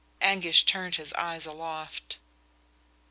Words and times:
Anguish 0.19 0.63
turned 0.65 0.95
his 0.95 1.13
eyes 1.13 1.45
aloft. 1.45 2.17